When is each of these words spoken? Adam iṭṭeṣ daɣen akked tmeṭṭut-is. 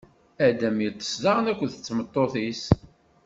Adam 0.45 0.77
iṭṭeṣ 0.87 1.13
daɣen 1.23 1.45
akked 1.51 1.71
tmeṭṭut-is. 1.75 2.63